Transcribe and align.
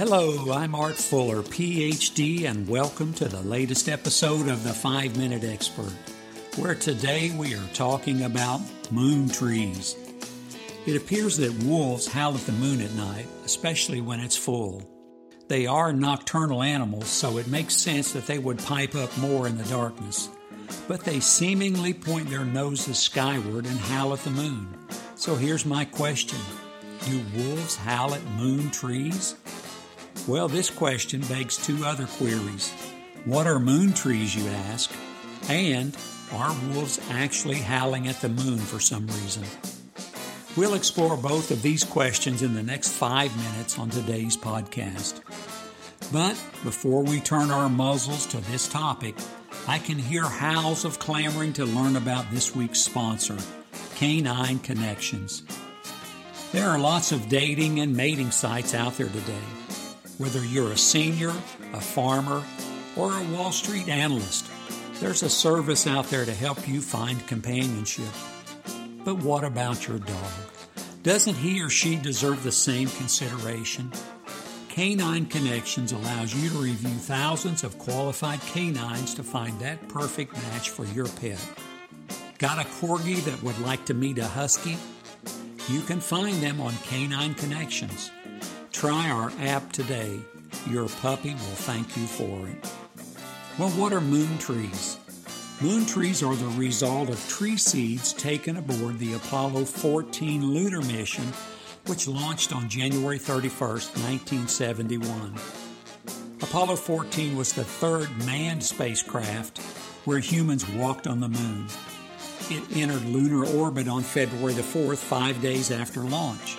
Hello, 0.00 0.50
I'm 0.50 0.74
Art 0.74 0.96
Fuller, 0.96 1.42
PhD, 1.42 2.48
and 2.48 2.66
welcome 2.66 3.12
to 3.12 3.28
the 3.28 3.42
latest 3.42 3.86
episode 3.86 4.48
of 4.48 4.64
the 4.64 4.72
5 4.72 5.18
Minute 5.18 5.44
Expert, 5.44 5.92
where 6.56 6.74
today 6.74 7.30
we 7.36 7.54
are 7.54 7.68
talking 7.74 8.22
about 8.22 8.62
moon 8.90 9.28
trees. 9.28 9.96
It 10.86 10.96
appears 10.96 11.36
that 11.36 11.64
wolves 11.64 12.06
howl 12.06 12.34
at 12.34 12.40
the 12.46 12.52
moon 12.52 12.80
at 12.80 12.94
night, 12.94 13.26
especially 13.44 14.00
when 14.00 14.20
it's 14.20 14.38
full. 14.38 14.90
They 15.48 15.66
are 15.66 15.92
nocturnal 15.92 16.62
animals, 16.62 17.08
so 17.08 17.36
it 17.36 17.48
makes 17.48 17.76
sense 17.76 18.12
that 18.12 18.26
they 18.26 18.38
would 18.38 18.58
pipe 18.60 18.94
up 18.94 19.14
more 19.18 19.46
in 19.46 19.58
the 19.58 19.64
darkness. 19.64 20.30
But 20.88 21.04
they 21.04 21.20
seemingly 21.20 21.92
point 21.92 22.30
their 22.30 22.46
noses 22.46 22.98
skyward 22.98 23.66
and 23.66 23.78
howl 23.78 24.14
at 24.14 24.20
the 24.20 24.30
moon. 24.30 24.78
So 25.14 25.34
here's 25.36 25.66
my 25.66 25.84
question 25.84 26.38
Do 27.04 27.20
wolves 27.36 27.76
howl 27.76 28.14
at 28.14 28.24
moon 28.38 28.70
trees? 28.70 29.34
Well, 30.26 30.48
this 30.48 30.70
question 30.70 31.22
begs 31.22 31.56
two 31.56 31.84
other 31.84 32.06
queries. 32.06 32.72
What 33.24 33.46
are 33.46 33.58
moon 33.58 33.92
trees, 33.92 34.34
you 34.34 34.46
ask? 34.48 34.90
And 35.48 35.96
are 36.32 36.54
wolves 36.72 37.00
actually 37.10 37.56
howling 37.56 38.06
at 38.06 38.20
the 38.20 38.28
moon 38.28 38.58
for 38.58 38.80
some 38.80 39.06
reason? 39.06 39.44
We'll 40.56 40.74
explore 40.74 41.16
both 41.16 41.50
of 41.50 41.62
these 41.62 41.84
questions 41.84 42.42
in 42.42 42.54
the 42.54 42.62
next 42.62 42.90
five 42.90 43.36
minutes 43.36 43.78
on 43.78 43.88
today's 43.90 44.36
podcast. 44.36 45.20
But 46.12 46.32
before 46.64 47.02
we 47.02 47.20
turn 47.20 47.50
our 47.50 47.68
muzzles 47.68 48.26
to 48.26 48.38
this 48.50 48.68
topic, 48.68 49.14
I 49.68 49.78
can 49.78 49.98
hear 49.98 50.24
howls 50.24 50.84
of 50.84 50.98
clamoring 50.98 51.52
to 51.54 51.64
learn 51.64 51.96
about 51.96 52.30
this 52.30 52.54
week's 52.54 52.80
sponsor, 52.80 53.36
Canine 53.96 54.58
Connections. 54.58 55.42
There 56.52 56.68
are 56.68 56.78
lots 56.78 57.12
of 57.12 57.28
dating 57.28 57.78
and 57.78 57.96
mating 57.96 58.32
sites 58.32 58.74
out 58.74 58.96
there 58.96 59.08
today. 59.08 59.44
Whether 60.20 60.44
you're 60.44 60.72
a 60.72 60.76
senior, 60.76 61.32
a 61.72 61.80
farmer, 61.80 62.44
or 62.94 63.10
a 63.10 63.24
Wall 63.32 63.52
Street 63.52 63.88
analyst, 63.88 64.46
there's 65.00 65.22
a 65.22 65.30
service 65.30 65.86
out 65.86 66.10
there 66.10 66.26
to 66.26 66.34
help 66.34 66.68
you 66.68 66.82
find 66.82 67.26
companionship. 67.26 68.12
But 69.02 69.14
what 69.14 69.44
about 69.44 69.88
your 69.88 69.98
dog? 69.98 70.32
Doesn't 71.02 71.36
he 71.36 71.62
or 71.62 71.70
she 71.70 71.96
deserve 71.96 72.42
the 72.42 72.52
same 72.52 72.88
consideration? 72.90 73.90
Canine 74.68 75.24
Connections 75.24 75.92
allows 75.92 76.34
you 76.34 76.50
to 76.50 76.58
review 76.58 76.98
thousands 76.98 77.64
of 77.64 77.78
qualified 77.78 78.42
canines 78.42 79.14
to 79.14 79.22
find 79.22 79.58
that 79.60 79.88
perfect 79.88 80.34
match 80.34 80.68
for 80.68 80.84
your 80.84 81.08
pet. 81.08 81.40
Got 82.36 82.58
a 82.58 82.68
corgi 82.68 83.24
that 83.24 83.42
would 83.42 83.58
like 83.60 83.86
to 83.86 83.94
meet 83.94 84.18
a 84.18 84.26
husky? 84.26 84.76
You 85.70 85.80
can 85.80 86.00
find 86.00 86.42
them 86.42 86.60
on 86.60 86.74
Canine 86.84 87.32
Connections. 87.32 88.10
Try 88.80 89.10
our 89.10 89.30
app 89.40 89.72
today. 89.72 90.18
Your 90.66 90.88
puppy 90.88 91.34
will 91.34 91.58
thank 91.68 91.98
you 91.98 92.06
for 92.06 92.48
it. 92.48 92.72
Well, 93.58 93.68
what 93.72 93.92
are 93.92 94.00
moon 94.00 94.38
trees? 94.38 94.96
Moon 95.60 95.84
trees 95.84 96.22
are 96.22 96.34
the 96.34 96.46
result 96.58 97.10
of 97.10 97.28
tree 97.28 97.58
seeds 97.58 98.14
taken 98.14 98.56
aboard 98.56 98.98
the 98.98 99.12
Apollo 99.12 99.66
14 99.66 100.54
lunar 100.54 100.80
mission, 100.80 101.26
which 101.88 102.08
launched 102.08 102.54
on 102.54 102.70
January 102.70 103.18
31, 103.18 103.68
1971. 103.68 105.34
Apollo 106.40 106.76
14 106.76 107.36
was 107.36 107.52
the 107.52 107.64
third 107.64 108.08
manned 108.24 108.64
spacecraft 108.64 109.58
where 110.06 110.20
humans 110.20 110.66
walked 110.70 111.06
on 111.06 111.20
the 111.20 111.28
moon. 111.28 111.66
It 112.48 112.64
entered 112.74 113.04
lunar 113.04 113.44
orbit 113.44 113.88
on 113.88 114.02
February 114.02 114.54
the 114.54 114.62
4th, 114.62 114.96
five 114.96 115.42
days 115.42 115.70
after 115.70 116.00
launch. 116.00 116.56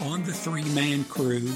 On 0.00 0.22
the 0.22 0.32
three 0.32 0.64
man 0.74 1.02
crew, 1.04 1.50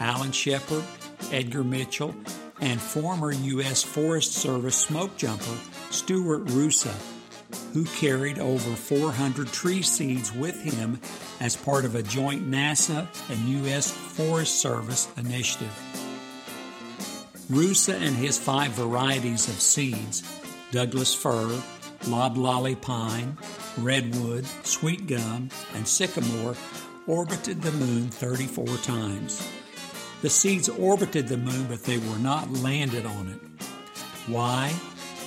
Alan 0.00 0.32
Shepard, 0.32 0.82
Edgar 1.30 1.62
Mitchell, 1.62 2.14
and 2.60 2.80
former 2.80 3.30
U.S. 3.30 3.84
Forest 3.84 4.32
Service 4.32 4.76
smoke 4.76 5.16
jumper 5.16 5.56
Stuart 5.90 6.50
Roosa, 6.50 6.94
who 7.72 7.84
carried 7.84 8.40
over 8.40 8.74
400 8.74 9.46
tree 9.48 9.82
seeds 9.82 10.32
with 10.32 10.60
him 10.60 11.00
as 11.40 11.56
part 11.56 11.84
of 11.84 11.94
a 11.94 12.02
joint 12.02 12.50
NASA 12.50 13.06
and 13.30 13.48
U.S. 13.64 13.92
Forest 13.92 14.58
Service 14.60 15.08
initiative. 15.16 15.72
Roosa 17.48 17.94
and 17.94 18.16
his 18.16 18.38
five 18.38 18.72
varieties 18.72 19.48
of 19.48 19.60
seeds 19.60 20.24
Douglas 20.72 21.14
fir, 21.14 21.62
loblolly 22.08 22.74
pine, 22.74 23.38
redwood, 23.78 24.44
sweet 24.64 25.06
gum, 25.06 25.48
and 25.74 25.86
sycamore 25.86 26.56
orbited 27.06 27.62
the 27.62 27.72
moon 27.72 28.08
34 28.08 28.66
times. 28.78 29.46
The 30.22 30.30
seeds 30.30 30.68
orbited 30.68 31.28
the 31.28 31.36
moon, 31.36 31.66
but 31.68 31.84
they 31.84 31.98
were 31.98 32.18
not 32.18 32.50
landed 32.50 33.04
on 33.04 33.28
it. 33.28 33.62
Why? 34.26 34.72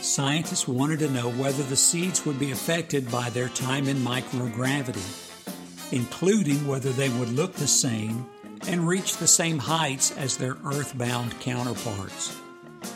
Scientists 0.01 0.67
wanted 0.67 0.99
to 0.99 1.11
know 1.11 1.29
whether 1.29 1.63
the 1.63 1.75
seeds 1.75 2.25
would 2.25 2.39
be 2.39 2.51
affected 2.51 3.11
by 3.11 3.29
their 3.29 3.49
time 3.49 3.87
in 3.87 3.97
microgravity, 3.97 5.93
including 5.93 6.65
whether 6.67 6.91
they 6.91 7.09
would 7.09 7.29
look 7.29 7.53
the 7.53 7.67
same 7.67 8.25
and 8.67 8.87
reach 8.87 9.17
the 9.17 9.27
same 9.27 9.59
heights 9.59 10.11
as 10.17 10.37
their 10.37 10.57
earthbound 10.65 11.39
counterparts. 11.39 12.35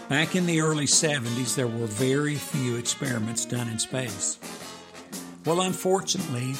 Back 0.10 0.36
in 0.36 0.46
the 0.46 0.62
early 0.62 0.86
70s, 0.86 1.56
there 1.56 1.68
were 1.68 1.86
very 1.88 2.36
few 2.36 2.78
experiments 2.78 3.46
done 3.46 3.70
in 3.70 3.80
space. 3.80 4.40
Well, 5.46 5.62
unfortunately, 5.62 6.56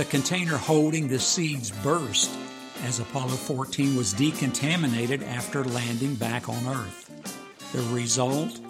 the 0.00 0.06
container 0.06 0.56
holding 0.56 1.08
the 1.08 1.18
seeds 1.18 1.70
burst 1.82 2.30
as 2.84 3.00
Apollo 3.00 3.36
14 3.36 3.94
was 3.94 4.14
decontaminated 4.14 5.22
after 5.22 5.62
landing 5.62 6.14
back 6.14 6.48
on 6.48 6.66
Earth. 6.66 7.70
The 7.74 7.82
result? 7.94 8.60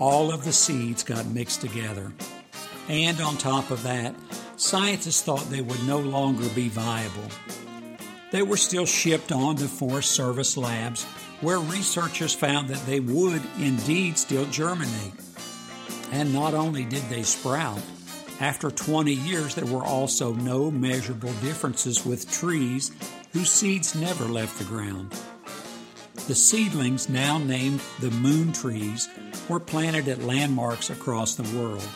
All 0.00 0.34
of 0.34 0.44
the 0.44 0.52
seeds 0.52 1.04
got 1.04 1.26
mixed 1.26 1.60
together. 1.60 2.12
And 2.88 3.20
on 3.20 3.36
top 3.36 3.70
of 3.70 3.84
that, 3.84 4.16
scientists 4.56 5.22
thought 5.22 5.48
they 5.48 5.60
would 5.60 5.86
no 5.86 6.00
longer 6.00 6.48
be 6.56 6.68
viable. 6.70 7.28
They 8.32 8.42
were 8.42 8.56
still 8.56 8.84
shipped 8.84 9.30
on 9.30 9.54
to 9.58 9.68
Forest 9.68 10.10
Service 10.10 10.56
labs 10.56 11.04
where 11.40 11.60
researchers 11.60 12.34
found 12.34 12.66
that 12.70 12.84
they 12.84 12.98
would 12.98 13.42
indeed 13.60 14.18
still 14.18 14.46
germinate. 14.46 15.14
And 16.10 16.34
not 16.34 16.52
only 16.52 16.84
did 16.84 17.04
they 17.10 17.22
sprout, 17.22 17.80
after 18.40 18.70
20 18.70 19.12
years 19.12 19.54
there 19.54 19.66
were 19.66 19.84
also 19.84 20.32
no 20.34 20.70
measurable 20.70 21.32
differences 21.34 22.04
with 22.04 22.30
trees 22.30 22.90
whose 23.32 23.50
seeds 23.50 23.94
never 23.94 24.24
left 24.24 24.58
the 24.58 24.64
ground. 24.64 25.12
The 26.26 26.34
seedlings, 26.34 27.08
now 27.08 27.38
named 27.38 27.80
the 28.00 28.10
moon 28.10 28.52
trees, 28.52 29.08
were 29.48 29.60
planted 29.60 30.08
at 30.08 30.22
landmarks 30.22 30.88
across 30.88 31.34
the 31.34 31.58
world. 31.58 31.86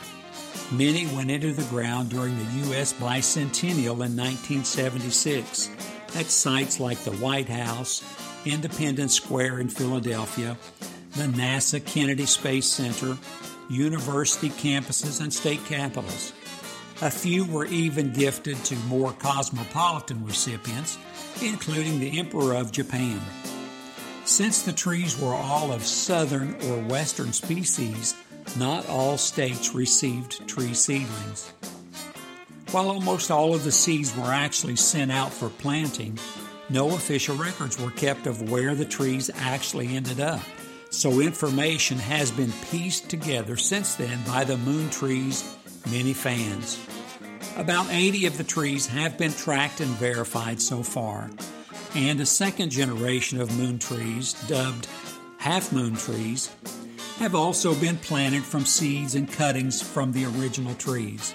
Many 0.71 1.07
went 1.07 1.31
into 1.31 1.53
the 1.53 1.65
ground 1.71 2.11
during 2.11 2.37
the 2.37 2.69
U.S. 2.69 2.93
bicentennial 2.93 4.05
in 4.05 4.15
1976 4.17 5.71
at 6.15 6.27
sites 6.27 6.79
like 6.79 6.99
the 7.05 7.13
White 7.13 7.49
House, 7.49 8.03
Independence 8.45 9.15
Square 9.15 9.61
in 9.61 9.71
Philadelphia, 9.71 10.59
the 11.13 11.25
NASA 11.25 11.83
Kennedy 11.85 12.27
Space 12.27 12.67
Center, 12.67 13.17
university 13.69 14.51
campuses, 14.51 15.21
and 15.21 15.33
state 15.33 15.65
capitals. 15.67 16.33
A 17.01 17.11
few 17.11 17.45
were 17.45 17.67
even 17.67 18.13
gifted 18.13 18.57
to 18.65 18.77
more 18.87 19.13
cosmopolitan 19.13 20.25
recipients, 20.25 20.99
including 21.43 22.01
the 22.01 22.19
Emperor 22.19 22.55
of 22.55 22.73
Japan. 22.73 23.21
Since 24.25 24.63
the 24.63 24.73
trees 24.73 25.19
were 25.19 25.35
all 25.35 25.73
of 25.73 25.87
southern 25.87 26.55
or 26.67 26.83
western 26.83 27.33
species, 27.33 28.15
not 28.59 28.89
all 28.89 29.17
states 29.17 29.75
received 29.75 30.47
tree 30.49 30.75
seedlings. 30.75 31.53
While 32.71 32.91
almost 32.91 33.31
all 33.31 33.55
of 33.55 33.65
the 33.65 33.73
seeds 33.73 34.15
were 34.17 34.33
actually 34.33 34.77
sent 34.77 35.11
out 35.11 35.33
for 35.33 35.49
planting, 35.49 36.19
no 36.69 36.91
official 36.91 37.37
records 37.37 37.81
were 37.81 37.91
kept 37.91 38.27
of 38.27 38.51
where 38.51 38.75
the 38.75 38.85
trees 38.85 39.31
actually 39.37 39.97
ended 39.97 40.21
up. 40.21 40.43
So 40.91 41.21
information 41.21 41.99
has 41.99 42.31
been 42.31 42.53
pieced 42.71 43.09
together 43.11 43.57
since 43.57 43.95
then 43.95 44.19
by 44.27 44.45
the 44.45 44.57
Moon 44.57 44.89
Tree's 44.91 45.55
many 45.91 46.13
fans. 46.13 46.79
About 47.57 47.87
80 47.91 48.27
of 48.27 48.39
the 48.39 48.45
trees 48.45 48.87
have 48.87 49.19
been 49.19 49.33
tracked 49.33 49.81
and 49.81 49.91
verified 49.91 50.63
so 50.63 50.83
far, 50.83 51.31
and 51.95 52.21
a 52.21 52.27
second 52.27 52.71
generation 52.71 53.41
of 53.41 53.57
moon 53.59 53.79
trees, 53.79 54.35
dubbed 54.47 54.89
half 55.39 55.73
moon 55.73 55.95
trees, 55.97 56.51
have 57.19 57.35
also 57.35 57.75
been 57.75 57.97
planted 57.99 58.45
from 58.45 58.65
seeds 58.65 59.15
and 59.15 59.31
cuttings 59.31 59.83
from 59.83 60.13
the 60.13 60.25
original 60.25 60.75
trees. 60.75 61.35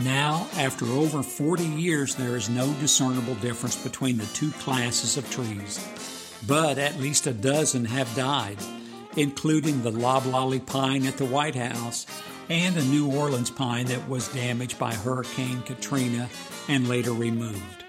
Now, 0.00 0.48
after 0.56 0.86
over 0.86 1.22
40 1.22 1.62
years, 1.64 2.14
there 2.14 2.36
is 2.36 2.48
no 2.48 2.72
discernible 2.80 3.34
difference 3.36 3.76
between 3.76 4.16
the 4.16 4.26
two 4.26 4.50
classes 4.52 5.16
of 5.16 5.30
trees, 5.30 5.78
but 6.46 6.78
at 6.78 6.98
least 6.98 7.26
a 7.26 7.32
dozen 7.32 7.84
have 7.84 8.14
died, 8.14 8.58
including 9.16 9.82
the 9.82 9.90
loblolly 9.90 10.60
pine 10.60 11.06
at 11.06 11.16
the 11.16 11.24
White 11.24 11.54
House 11.54 12.06
and 12.48 12.76
a 12.76 12.84
New 12.84 13.10
Orleans 13.10 13.50
pine 13.50 13.86
that 13.86 14.08
was 14.08 14.28
damaged 14.28 14.78
by 14.78 14.94
Hurricane 14.94 15.62
Katrina 15.62 16.28
and 16.68 16.88
later 16.88 17.12
removed. 17.12 17.84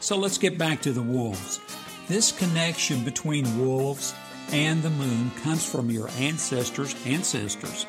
So 0.00 0.16
let's 0.16 0.38
get 0.38 0.56
back 0.56 0.80
to 0.82 0.92
the 0.92 1.02
wolves. 1.02 1.60
This 2.06 2.32
connection 2.32 3.04
between 3.04 3.58
wolves 3.58 4.14
and 4.52 4.82
the 4.82 4.90
moon 4.90 5.30
comes 5.42 5.64
from 5.64 5.90
your 5.90 6.08
ancestors' 6.18 6.94
ancestors. 7.04 7.86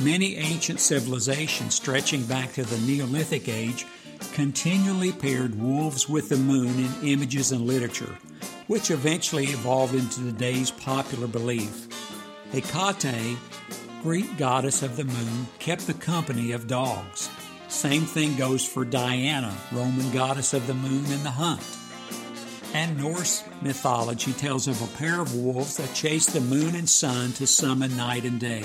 Many 0.00 0.36
ancient 0.36 0.80
civilizations 0.80 1.74
stretching 1.74 2.24
back 2.24 2.52
to 2.54 2.64
the 2.64 2.78
Neolithic 2.78 3.48
age 3.48 3.86
continually 4.32 5.12
paired 5.12 5.60
wolves 5.60 6.08
with 6.08 6.28
the 6.28 6.36
moon 6.36 6.78
in 6.78 7.08
images 7.08 7.52
and 7.52 7.66
literature, 7.66 8.16
which 8.70 8.92
eventually 8.92 9.46
evolved 9.46 9.96
into 9.96 10.22
today's 10.22 10.70
popular 10.70 11.26
belief. 11.26 11.88
Hecate, 12.52 13.36
Greek 14.00 14.38
goddess 14.38 14.84
of 14.84 14.96
the 14.96 15.02
moon, 15.02 15.48
kept 15.58 15.88
the 15.88 15.94
company 15.94 16.52
of 16.52 16.68
dogs. 16.68 17.28
Same 17.66 18.02
thing 18.02 18.36
goes 18.36 18.64
for 18.64 18.84
Diana, 18.84 19.52
Roman 19.72 20.08
goddess 20.12 20.54
of 20.54 20.68
the 20.68 20.74
moon 20.74 21.04
and 21.06 21.24
the 21.24 21.32
hunt. 21.32 21.60
And 22.72 22.96
Norse 22.96 23.42
mythology 23.60 24.32
tells 24.34 24.68
of 24.68 24.80
a 24.80 24.96
pair 24.96 25.20
of 25.20 25.34
wolves 25.34 25.76
that 25.78 25.92
chase 25.92 26.26
the 26.26 26.40
moon 26.40 26.76
and 26.76 26.88
sun 26.88 27.32
to 27.32 27.48
summon 27.48 27.96
night 27.96 28.24
and 28.24 28.38
day. 28.38 28.62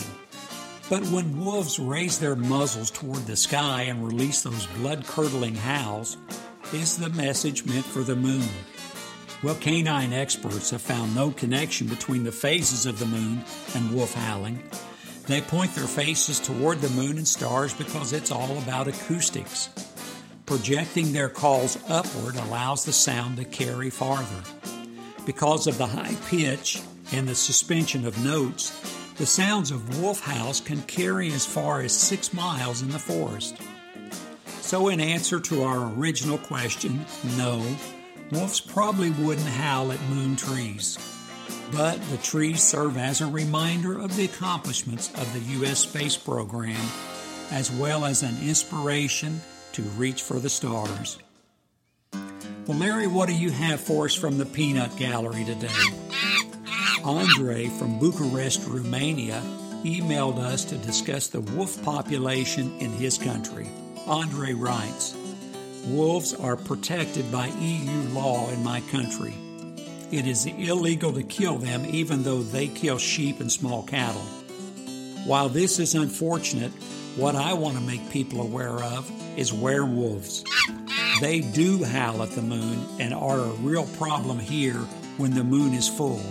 But 0.87 1.01
when 1.07 1.43
wolves 1.43 1.79
raise 1.79 2.19
their 2.19 2.35
muzzles 2.35 2.91
toward 2.91 3.25
the 3.25 3.35
sky 3.35 3.81
and 3.89 4.05
release 4.05 4.43
those 4.43 4.67
blood 4.67 5.07
curdling 5.07 5.55
howls, 5.55 6.17
is 6.73 6.95
the 6.95 7.09
message 7.09 7.65
meant 7.65 7.85
for 7.85 8.03
the 8.03 8.15
moon? 8.15 8.47
Well, 9.45 9.53
canine 9.53 10.11
experts 10.11 10.71
have 10.71 10.81
found 10.81 11.13
no 11.13 11.29
connection 11.29 11.85
between 11.85 12.23
the 12.23 12.31
phases 12.31 12.87
of 12.87 12.97
the 12.97 13.05
moon 13.05 13.43
and 13.75 13.93
wolf 13.93 14.15
howling. 14.15 14.63
They 15.27 15.39
point 15.39 15.75
their 15.75 15.85
faces 15.85 16.39
toward 16.39 16.81
the 16.81 16.89
moon 16.89 17.17
and 17.19 17.27
stars 17.27 17.71
because 17.71 18.11
it's 18.11 18.31
all 18.31 18.57
about 18.57 18.87
acoustics. 18.87 19.69
Projecting 20.47 21.13
their 21.13 21.29
calls 21.29 21.77
upward 21.87 22.37
allows 22.37 22.85
the 22.85 22.91
sound 22.91 23.37
to 23.37 23.45
carry 23.45 23.91
farther. 23.91 24.41
Because 25.27 25.67
of 25.67 25.77
the 25.77 25.85
high 25.85 26.15
pitch 26.27 26.81
and 27.11 27.27
the 27.27 27.35
suspension 27.35 28.07
of 28.07 28.25
notes, 28.25 28.71
the 29.17 29.27
sounds 29.27 29.69
of 29.69 30.01
wolf 30.01 30.21
howls 30.21 30.59
can 30.59 30.81
carry 30.81 31.31
as 31.31 31.45
far 31.45 31.81
as 31.81 31.93
six 31.93 32.33
miles 32.33 32.81
in 32.81 32.89
the 32.89 32.97
forest. 32.97 33.57
So, 34.61 34.87
in 34.87 34.99
answer 34.99 35.39
to 35.39 35.61
our 35.61 35.93
original 35.93 36.39
question, 36.39 37.05
no, 37.37 37.63
wolves 38.31 38.59
probably 38.59 39.11
wouldn't 39.11 39.47
howl 39.47 39.91
at 39.91 40.01
moon 40.09 40.35
trees. 40.35 40.97
But 41.71 42.01
the 42.09 42.17
trees 42.17 42.63
serve 42.63 42.97
as 42.97 43.21
a 43.21 43.27
reminder 43.27 43.99
of 43.99 44.15
the 44.15 44.25
accomplishments 44.25 45.13
of 45.15 45.31
the 45.33 45.53
U.S. 45.59 45.79
space 45.79 46.15
program, 46.15 46.79
as 47.51 47.71
well 47.71 48.05
as 48.05 48.23
an 48.23 48.37
inspiration 48.41 49.41
to 49.73 49.81
reach 49.81 50.21
for 50.21 50.39
the 50.39 50.49
stars. 50.49 51.17
Well, 52.67 52.77
Larry, 52.77 53.07
what 53.07 53.29
do 53.29 53.35
you 53.35 53.51
have 53.51 53.79
for 53.79 54.05
us 54.05 54.15
from 54.15 54.37
the 54.37 54.45
Peanut 54.45 54.95
Gallery 54.97 55.43
today? 55.43 55.67
Andre 57.03 57.67
from 57.67 57.99
Bucharest, 57.99 58.67
Romania, 58.67 59.41
emailed 59.83 60.39
us 60.39 60.65
to 60.65 60.77
discuss 60.77 61.27
the 61.27 61.41
wolf 61.41 61.83
population 61.83 62.75
in 62.79 62.91
his 62.91 63.19
country. 63.19 63.69
Andre 64.07 64.53
writes 64.53 65.15
Wolves 65.87 66.33
are 66.33 66.55
protected 66.55 67.31
by 67.31 67.47
EU 67.59 68.09
law 68.09 68.49
in 68.49 68.63
my 68.63 68.81
country. 68.91 69.35
It 70.11 70.25
is 70.25 70.47
illegal 70.47 71.13
to 71.13 71.21
kill 71.21 71.59
them 71.59 71.85
even 71.85 72.23
though 72.23 72.41
they 72.41 72.69
kill 72.69 72.97
sheep 72.97 73.39
and 73.39 73.51
small 73.51 73.83
cattle. 73.83 74.21
While 75.25 75.47
this 75.47 75.77
is 75.77 75.93
unfortunate, 75.93 76.71
what 77.17 77.35
I 77.35 77.53
want 77.53 77.77
to 77.77 77.83
make 77.83 78.09
people 78.09 78.41
aware 78.41 78.83
of 78.83 79.11
is 79.37 79.53
werewolves. 79.53 80.43
They 81.21 81.41
do 81.41 81.83
howl 81.83 82.23
at 82.23 82.31
the 82.31 82.41
moon 82.41 82.83
and 82.99 83.13
are 83.13 83.39
a 83.39 83.53
real 83.61 83.85
problem 83.97 84.39
here 84.39 84.79
when 85.17 85.35
the 85.35 85.43
moon 85.43 85.75
is 85.75 85.87
full. 85.87 86.21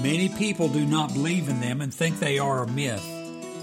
Many 0.00 0.28
people 0.28 0.68
do 0.68 0.86
not 0.86 1.12
believe 1.12 1.48
in 1.48 1.60
them 1.60 1.80
and 1.80 1.92
think 1.92 2.20
they 2.20 2.38
are 2.38 2.62
a 2.62 2.68
myth, 2.68 3.04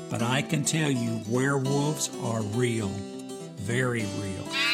but 0.09 0.21
I 0.21 0.41
can 0.41 0.65
tell 0.65 0.91
you 0.91 1.21
werewolves 1.29 2.09
are 2.23 2.41
real, 2.41 2.89
very 3.55 4.05
real. 4.21 4.70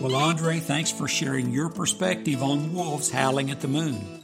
Well, 0.00 0.14
Andre, 0.14 0.60
thanks 0.60 0.92
for 0.92 1.08
sharing 1.08 1.50
your 1.50 1.68
perspective 1.68 2.40
on 2.40 2.72
wolves 2.72 3.10
howling 3.10 3.50
at 3.50 3.60
the 3.60 3.66
moon. 3.66 4.22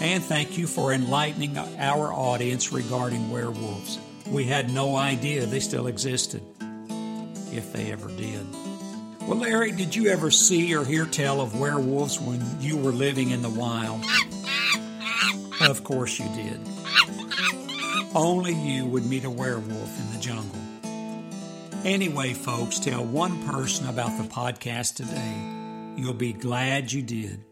And 0.00 0.20
thank 0.20 0.58
you 0.58 0.66
for 0.66 0.92
enlightening 0.92 1.56
our 1.56 2.12
audience 2.12 2.72
regarding 2.72 3.30
werewolves. 3.30 4.00
We 4.26 4.44
had 4.44 4.74
no 4.74 4.96
idea 4.96 5.46
they 5.46 5.60
still 5.60 5.86
existed, 5.86 6.42
if 7.52 7.72
they 7.72 7.92
ever 7.92 8.08
did. 8.08 8.44
Well, 9.20 9.38
Larry, 9.38 9.70
did 9.70 9.94
you 9.94 10.08
ever 10.08 10.32
see 10.32 10.74
or 10.74 10.84
hear 10.84 11.06
tell 11.06 11.40
of 11.40 11.58
werewolves 11.58 12.18
when 12.18 12.44
you 12.60 12.76
were 12.76 12.90
living 12.90 13.30
in 13.30 13.42
the 13.42 13.50
wild? 13.50 14.04
Of 15.60 15.84
course 15.84 16.18
you 16.18 16.26
did. 16.34 16.58
Only 18.12 18.54
you 18.54 18.86
would 18.86 19.06
meet 19.06 19.22
a 19.22 19.30
werewolf 19.30 20.00
in 20.00 20.12
the 20.12 20.18
jungle. 20.18 20.58
Anyway, 21.84 22.32
folks, 22.32 22.78
tell 22.78 23.04
one 23.04 23.44
person 23.44 23.88
about 23.88 24.16
the 24.16 24.28
podcast 24.28 24.94
today. 24.94 26.00
You'll 26.00 26.14
be 26.14 26.32
glad 26.32 26.92
you 26.92 27.02
did. 27.02 27.44